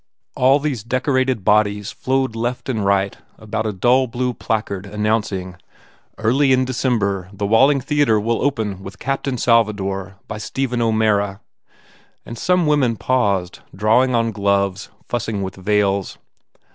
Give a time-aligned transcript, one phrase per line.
[0.35, 5.55] All these decorated bodies flowed left and right about a dull blue placard announcing, u
[6.17, 11.39] Early in December The Walling Theatre will open with Captain Salvador by Stephen O Mara,"
[12.25, 16.17] and some women paused, draw ing on gloves, fussing with veils.